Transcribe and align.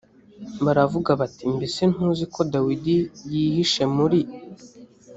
baravuga 0.65 1.11
bati 1.21 1.45
mbese 1.55 1.81
ntuzi 1.91 2.25
ko 2.33 2.39
dawidi 2.53 2.95
yihishe 3.31 3.83
muri 3.95 4.19